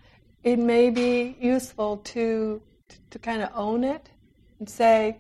[0.47, 4.09] it may be useful to, to, to kind of own it
[4.61, 5.17] and say,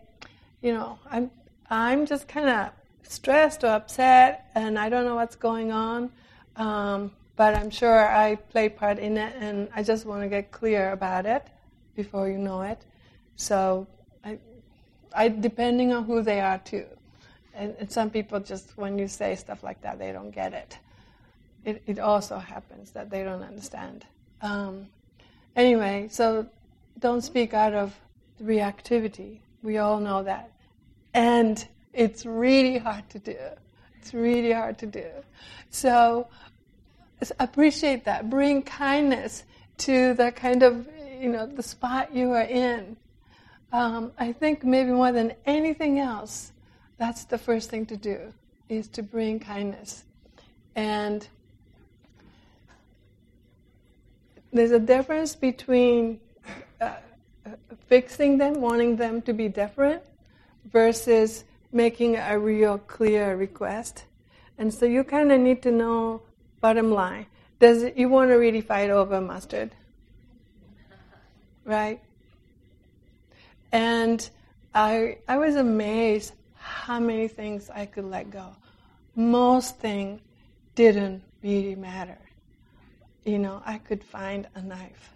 [0.63, 1.33] you know, I'm,
[1.69, 2.71] I'm just kind of
[3.03, 6.13] stressed or upset and I don't know what's going on,
[6.55, 10.53] um, but I'm sure I play part in it and I just want to get
[10.53, 11.45] clear about it
[11.97, 12.79] before you know it.
[13.35, 13.89] So,
[14.25, 14.39] I,
[15.13, 16.87] I depending on who they are too.
[17.53, 20.79] And, and, some people just, when you say stuff like that, they don't get it.
[21.65, 24.05] It, it also happens that they don't understand.
[24.41, 24.87] Um,
[25.57, 26.47] anyway, so
[27.01, 27.99] don't speak out of
[28.43, 29.41] reactivity.
[29.63, 30.53] We all know that.
[31.15, 33.37] And it's really hard to do.
[33.99, 35.07] It's really hard to do.
[35.71, 36.29] So
[37.41, 38.31] appreciate that.
[38.31, 39.45] Bring kindness
[39.79, 40.87] to the kind of,
[41.21, 42.97] you know, the spot you are in.
[43.73, 46.53] Um, I think maybe more than anything else,
[46.99, 48.33] that's the first thing to do,
[48.69, 50.05] is to bring kindness.
[50.77, 51.27] And
[54.57, 56.21] there's a difference between
[56.81, 56.95] uh,
[57.87, 60.03] fixing them, wanting them to be different,
[60.73, 64.05] versus making a real clear request.
[64.59, 66.23] And so you kind of need to know
[66.61, 67.27] bottom line.
[67.59, 69.71] Does it, you want to really fight over mustard?
[71.65, 72.01] Right?
[73.73, 74.29] And
[74.75, 78.55] I I was amazed how many things I could let go.
[79.15, 80.21] Most things
[80.75, 82.19] didn't really matter.
[83.27, 85.13] You know, I could find a knife.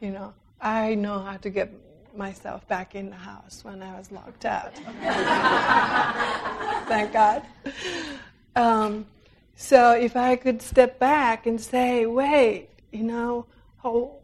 [0.00, 1.72] You know, I know how to get
[2.14, 4.74] myself back in the house when I was locked out.
[6.88, 7.42] Thank God.
[8.54, 9.06] Um,
[9.56, 13.46] so if I could step back and say, wait, you know,
[13.82, 14.16] oh,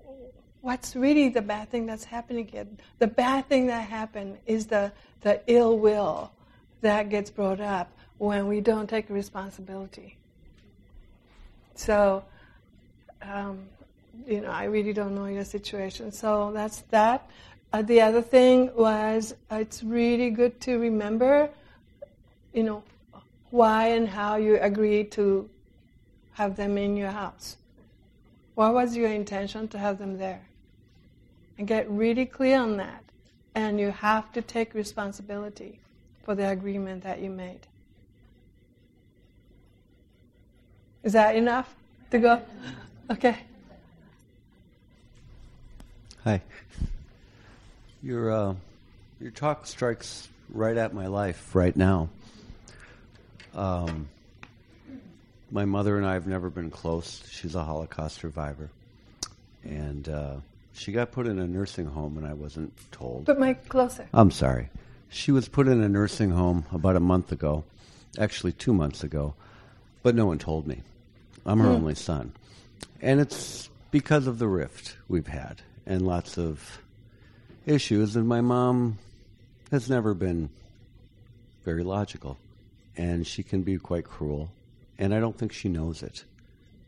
[0.61, 2.67] what's really the bad thing that's happening here?
[2.99, 4.93] The bad thing that happened is the,
[5.23, 6.31] the ill will
[6.83, 10.19] that gets brought up when we don't take responsibility.
[11.75, 12.23] So,
[13.23, 13.61] um,
[14.27, 16.13] you know, I really don't know your situation.
[16.13, 17.29] So that's that.
[17.73, 21.51] Uh, the other thing was uh, it's really good to remember,
[22.53, 22.83] you know,
[23.51, 25.49] why and how you agreed to
[26.33, 27.57] have them in your house.
[28.55, 30.47] What was your intention to have them there?
[31.59, 33.05] And get really clear on that.
[33.55, 35.81] And you have to take responsibility
[36.25, 37.67] for the agreement that you made.
[41.03, 41.75] Is that enough
[42.11, 42.43] to go?
[43.11, 43.37] Okay.
[46.25, 46.43] Hi.
[48.03, 48.55] Your uh,
[49.19, 52.11] your talk strikes right at my life right now.
[53.55, 54.09] Um,
[55.51, 57.23] my mother and I have never been close.
[57.31, 58.69] She's a Holocaust survivor,
[59.65, 60.35] and uh,
[60.75, 63.25] she got put in a nursing home, and I wasn't told.
[63.25, 64.07] Put my closer.
[64.13, 64.69] I'm sorry.
[65.09, 67.65] She was put in a nursing home about a month ago,
[68.19, 69.35] actually two months ago,
[70.03, 70.83] but no one told me.
[71.47, 71.77] I'm her mm.
[71.77, 72.35] only son,
[73.01, 76.83] and it's because of the rift we've had and lots of
[77.67, 78.99] issues, and my mom
[79.71, 80.51] has never been
[81.65, 82.39] very logical,
[82.97, 84.51] and she can be quite cruel,
[84.99, 86.25] and I don't think she knows it.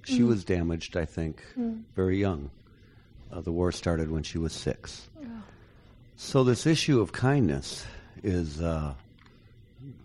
[0.05, 1.83] She mm was damaged, I think, mm.
[1.95, 2.51] very young.
[3.31, 5.09] Uh, the war started when she was six.
[5.23, 5.27] Oh.
[6.17, 7.85] So this issue of kindness
[8.23, 8.95] is uh,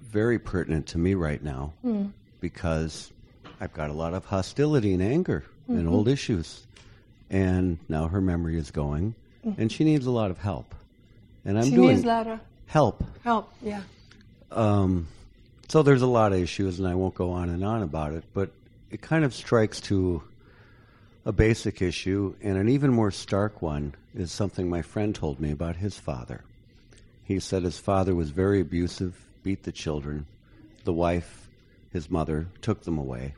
[0.10, 2.12] very pertinent to me right now mm.
[2.42, 3.12] because
[3.60, 5.80] I've got a lot of hostility and anger mm-hmm.
[5.80, 6.66] and old issues,
[7.30, 10.74] and now her memory is going, mm and she needs a lot of help.
[11.46, 11.90] And I'm she doing.
[11.90, 12.40] needs a lot of.
[12.66, 13.04] help.
[13.24, 13.82] Help, yeah.
[14.52, 15.08] Um,
[15.68, 18.24] so there's a lot of issues, and I won't go on and on about it,
[18.34, 18.50] but
[18.90, 20.24] it kind of strikes to
[21.26, 25.52] a basic issue, and an even more stark one is something my friend told me
[25.52, 26.42] about his father.
[27.24, 30.28] He said his father was very abusive, beat the children.
[30.84, 31.50] The wife,
[31.92, 33.34] his mother, took them away.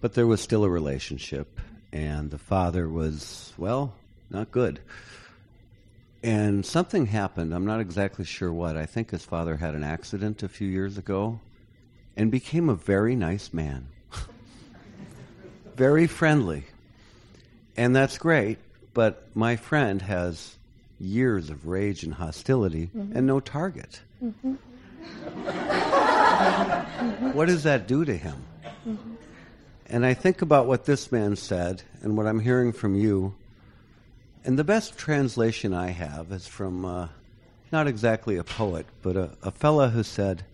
[0.00, 1.60] But there was still a relationship,
[1.92, 3.94] and the father was, well,
[4.30, 4.80] not good.
[6.22, 7.54] And something happened.
[7.54, 8.76] I'm not exactly sure what.
[8.76, 11.40] I think his father had an accident a few years ago
[12.16, 13.88] and became a very nice man.
[15.76, 16.64] very friendly.
[17.76, 18.58] And that's great,
[18.92, 20.56] but my friend has
[20.98, 23.16] years of rage and hostility mm-hmm.
[23.16, 24.02] and no target.
[24.22, 24.54] Mm-hmm.
[27.32, 28.42] what does that do to him?
[29.90, 33.34] And I think about what this man said and what I'm hearing from you.
[34.44, 37.08] And the best translation I have is from uh,
[37.72, 40.44] not exactly a poet, but a, a fella who said,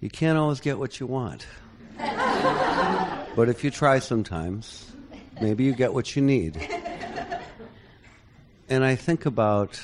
[0.00, 1.46] You can't always get what you want.
[1.98, 4.90] but if you try sometimes,
[5.40, 6.56] maybe you get what you need.
[8.70, 9.78] and I think about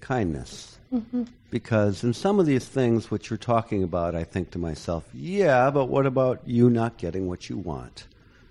[0.00, 0.76] kindness.
[0.92, 1.24] Mm-hmm.
[1.50, 5.70] Because in some of these things which you're talking about, I think to myself, yeah,
[5.70, 8.06] but what about you not getting what you want?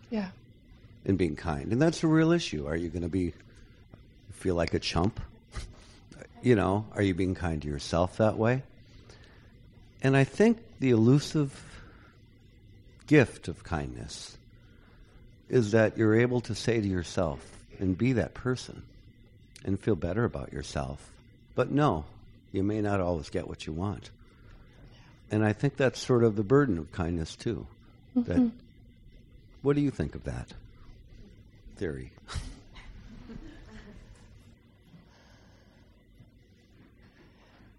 [0.09, 0.29] Yeah.
[1.05, 1.71] And being kind.
[1.71, 2.67] And that's a real issue.
[2.67, 3.33] Are you going to be
[4.31, 5.19] feel like a chump?
[6.41, 8.63] you know, are you being kind to yourself that way?
[10.01, 11.61] And I think the elusive
[13.07, 14.37] gift of kindness
[15.49, 17.39] is that you're able to say to yourself
[17.79, 18.83] and be that person
[19.65, 21.11] and feel better about yourself.
[21.55, 22.05] But no,
[22.51, 24.09] you may not always get what you want.
[25.31, 27.67] And I think that's sort of the burden of kindness too.
[28.15, 28.31] Mm-hmm.
[28.31, 28.51] That
[29.61, 30.53] what do you think of that
[31.75, 32.11] theory?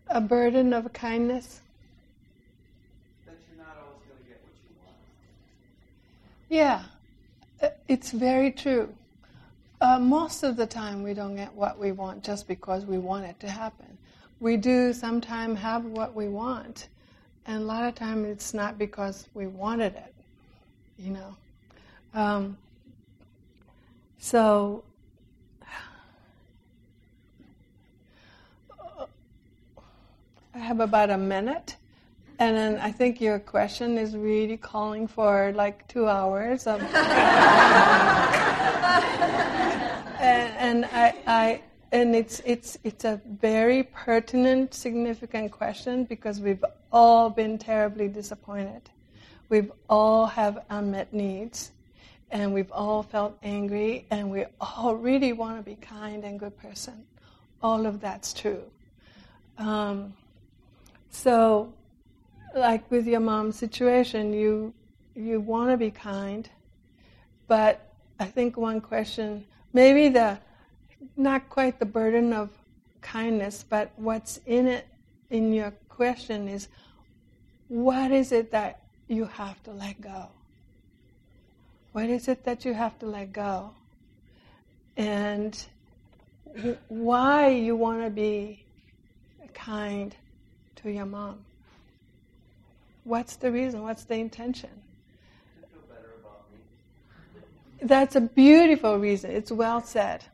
[0.09, 1.61] A burden of kindness.
[3.27, 4.97] That you're not always going to get what you want.
[6.49, 6.83] Yeah,
[7.89, 8.93] it's very true.
[9.81, 13.25] Uh, most of the time, we don't get what we want just because we want
[13.25, 13.99] it to happen
[14.41, 16.89] we do sometimes have what we want,
[17.47, 20.15] and a lot of times it's not because we wanted it,
[20.99, 21.37] you know.
[22.15, 22.57] Um,
[24.19, 24.83] so,
[30.55, 31.77] I have about a minute,
[32.39, 36.81] and then I think your question is really calling for like two hours of.
[40.21, 41.61] and, and I, I
[41.93, 48.83] and it's it's it's a very pertinent, significant question because we've all been terribly disappointed.
[49.49, 51.73] We've all have unmet needs,
[52.31, 56.57] and we've all felt angry, and we all really want to be kind and good
[56.57, 57.05] person.
[57.63, 58.63] All of that's true.
[59.59, 60.15] Um,
[61.11, 61.75] so,
[62.55, 64.73] like with your mom's situation, you
[65.17, 66.49] you want to be kind,
[67.49, 70.39] but I think one question, maybe the
[71.17, 72.51] not quite the burden of
[73.01, 74.87] kindness, but what's in it
[75.31, 76.69] in your question is
[77.69, 80.29] what is it that you have to let go?
[81.93, 83.71] What is it that you have to let go?
[84.97, 85.57] And
[86.89, 88.65] why you want to be
[89.55, 90.15] kind
[90.77, 91.39] to your mom?
[93.05, 93.83] What's the reason?
[93.83, 94.71] What's the intention?
[97.83, 99.31] That's a beautiful reason.
[99.31, 100.25] It's well said.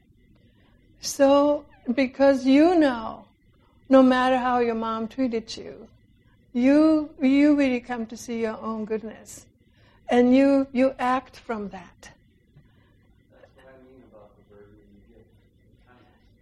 [1.00, 3.24] So, because you know,
[3.88, 5.88] no matter how your mom treated you,
[6.52, 9.46] you you really come to see your own goodness,
[10.08, 12.10] and you you act from that.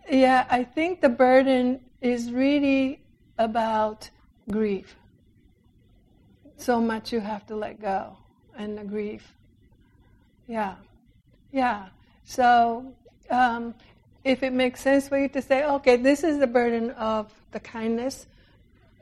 [0.09, 3.01] Yeah, I think the burden is really
[3.39, 4.11] about
[4.51, 4.97] grief.
[6.57, 8.17] So much you have to let go,
[8.57, 9.35] and the grief.
[10.47, 10.77] Yeah,
[11.53, 11.89] yeah.
[12.25, 12.93] So
[13.31, 13.75] um,
[14.25, 17.61] if it makes sense for you to say, okay, this is the burden of the
[17.61, 18.27] kindness,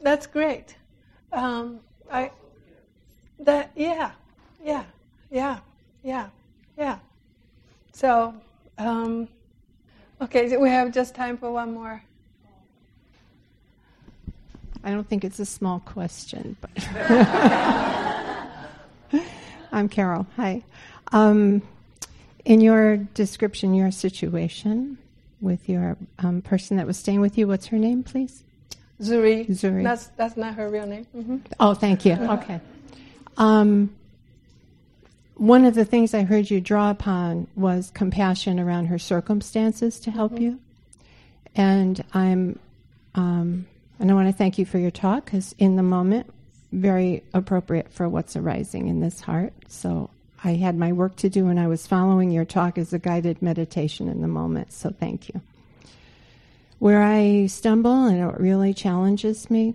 [0.03, 0.77] that's great.
[1.33, 2.33] Um, I,
[3.39, 4.11] that yeah,
[4.63, 4.85] yeah,
[5.31, 5.61] yeah,
[6.03, 6.29] yeah,
[6.77, 6.99] yeah.
[7.93, 8.35] So,
[8.79, 9.29] um,
[10.21, 12.03] okay, we have just time for one more.
[14.85, 16.71] I don't think it's a small question, but
[19.73, 20.27] I'm Carol.
[20.37, 20.65] Hi.
[21.13, 21.63] Um,
[22.45, 24.99] in your description, your situation,
[25.43, 27.47] with your um, person that was staying with you.
[27.47, 28.45] What's her name, please?
[29.01, 29.49] Zuri.
[29.49, 29.83] Zuri.
[29.83, 31.07] That's that's not her real name.
[31.15, 31.37] Mm-hmm.
[31.61, 32.15] Oh, thank you.
[32.15, 32.61] Okay.
[33.37, 33.95] Um,
[35.35, 40.11] one of the things I heard you draw upon was compassion around her circumstances to
[40.11, 40.43] help mm-hmm.
[40.43, 40.61] you,
[41.57, 42.59] and I'm
[43.15, 43.67] um,
[44.03, 46.27] And I want to thank you for your talk because, in the moment,
[46.73, 49.53] very appropriate for what's arising in this heart.
[49.69, 50.11] So,
[50.45, 53.43] I had my work to do and I was following your talk as a guided
[53.43, 54.73] meditation in the moment.
[54.73, 55.41] So, thank you.
[56.79, 59.75] Where I stumble and it really challenges me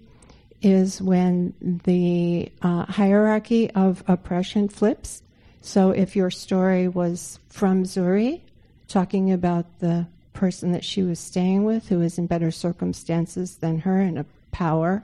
[0.61, 1.53] is when
[1.86, 5.22] the uh, hierarchy of oppression flips.
[5.61, 8.41] So, if your story was from Zuri,
[8.88, 13.80] talking about the person that she was staying with who was in better circumstances than
[13.80, 15.03] her and a power.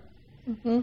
[0.50, 0.82] Mm-hmm.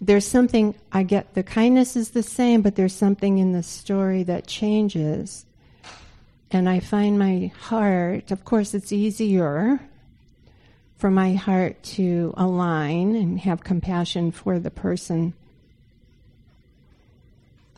[0.00, 4.22] There's something, I get the kindness is the same, but there's something in the story
[4.22, 5.44] that changes.
[6.50, 9.80] And I find my heart, of course, it's easier
[10.96, 15.34] for my heart to align and have compassion for the person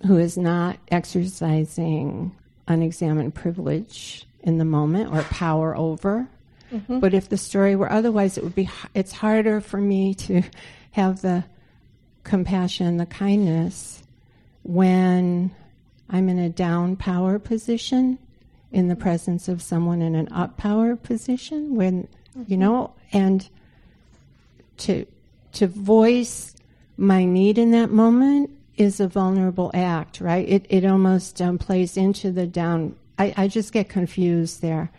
[0.06, 2.34] who is not exercising
[2.66, 6.26] unexamined privilege in the moment or power over.
[6.72, 7.00] Mm-hmm.
[7.00, 10.42] But if the story were otherwise, it would be it's harder for me to
[10.92, 11.44] have the
[12.24, 14.02] compassion, the kindness
[14.62, 15.50] when
[16.08, 18.18] I'm in a down power position
[18.70, 22.44] in the presence of someone in an up power position when mm-hmm.
[22.46, 23.48] you know and
[24.78, 25.06] to
[25.52, 26.54] to voice
[26.96, 30.48] my need in that moment is a vulnerable act, right?
[30.48, 34.90] It it almost um, plays into the down I, I just get confused there.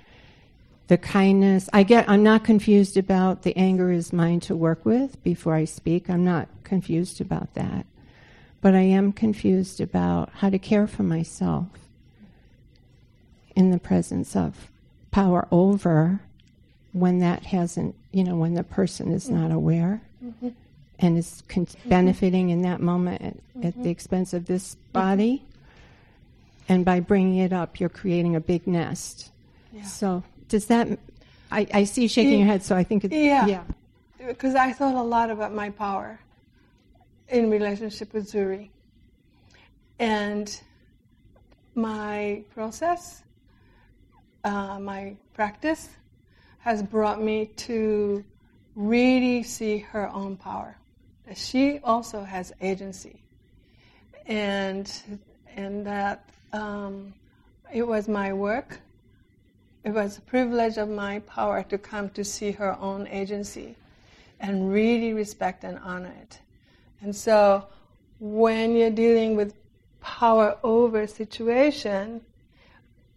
[0.88, 5.22] The kindness, I get, I'm not confused about the anger is mine to work with
[5.24, 6.10] before I speak.
[6.10, 7.86] I'm not confused about that.
[8.62, 11.68] But I am confused about how to care for myself
[13.56, 14.72] in the presence of
[15.12, 16.20] power over
[16.92, 20.50] when that hasn't, you know, when the person is not aware mm-hmm.
[21.00, 23.68] and is con- benefiting in that moment at, mm-hmm.
[23.68, 25.44] at, the expense of this body
[26.70, 29.32] and by bringing it up, you're creating a big nest.
[29.72, 29.84] Yeah.
[29.84, 30.88] So does that?
[31.52, 32.38] I, I see you shaking yeah.
[32.40, 33.46] your head, so I think it's yeah.
[33.46, 33.64] yeah.
[34.26, 36.20] Because I thought a lot about my power
[37.28, 38.70] in relationship with Zuri,
[40.00, 40.60] and
[41.76, 43.24] my process,
[44.44, 45.90] uh, my practice,
[46.60, 48.24] has brought me to
[48.76, 50.78] really see her own power.
[51.36, 53.22] She also has agency,
[54.26, 54.92] and
[55.56, 57.14] and that um,
[57.74, 58.80] it was my work.
[59.84, 63.76] It was a privilege of my power to come to see her own agency
[64.40, 66.40] and really respect and honor it.
[67.02, 67.68] And so
[68.20, 69.54] when you're dealing with
[70.00, 72.22] power over situation,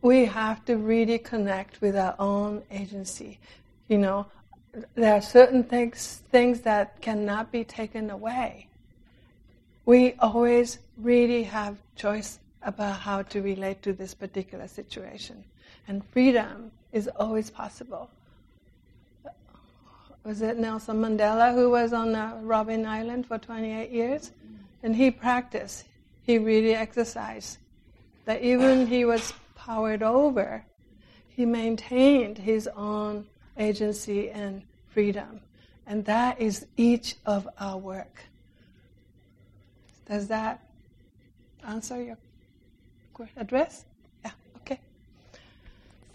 [0.02, 3.38] we have to really connect with our own agency.
[3.88, 4.26] You know,
[4.94, 8.66] there are certain things things that cannot be taken away.
[9.84, 15.44] We always really have choice about how to relate to this particular situation.
[15.88, 18.10] And freedom is always possible.
[20.24, 22.08] Was it Nelson Mandela who was on
[22.42, 24.32] Robben Island for 28 years?
[24.82, 25.84] And he practiced,
[26.22, 27.58] he really exercised.
[28.24, 30.64] That even he was powered over,
[31.28, 33.26] he maintained his own
[33.56, 35.40] agency and freedom.
[35.86, 38.24] And that is each of our work.
[40.08, 40.60] Does that
[41.64, 42.16] answer your
[43.36, 43.84] address?